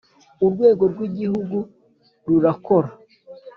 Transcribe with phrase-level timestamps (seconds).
[0.45, 1.57] Urwego rw’ Igihugu
[2.27, 2.89] rurakora